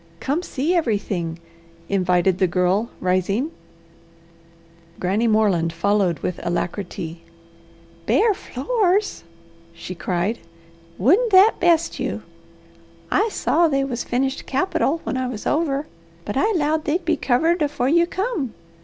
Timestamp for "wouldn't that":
10.97-11.59